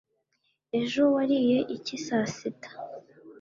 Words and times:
ejo 0.79 1.01
wariye 1.13 1.57
iki 1.75 1.95
saa 2.05 2.27
sita 2.35 2.71